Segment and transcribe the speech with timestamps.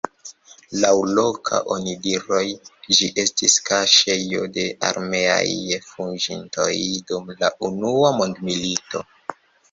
[0.83, 2.45] Laŭ loka onidiroj
[2.99, 5.43] ĝi estis kaŝejo de armeaj
[5.89, 6.71] fuĝintoj
[7.11, 9.03] dum la unua mondmilito.